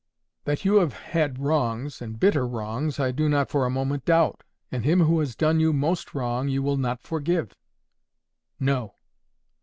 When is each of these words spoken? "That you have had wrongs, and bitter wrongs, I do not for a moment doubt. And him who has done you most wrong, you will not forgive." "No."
"That 0.45 0.65
you 0.65 0.77
have 0.77 0.93
had 0.93 1.37
wrongs, 1.37 2.01
and 2.01 2.19
bitter 2.19 2.47
wrongs, 2.47 2.99
I 2.99 3.11
do 3.11 3.29
not 3.29 3.51
for 3.51 3.67
a 3.67 3.69
moment 3.69 4.03
doubt. 4.05 4.41
And 4.71 4.83
him 4.83 5.01
who 5.01 5.19
has 5.19 5.35
done 5.35 5.59
you 5.59 5.73
most 5.73 6.15
wrong, 6.15 6.47
you 6.49 6.63
will 6.63 6.77
not 6.77 7.03
forgive." 7.03 7.55
"No." 8.59 8.95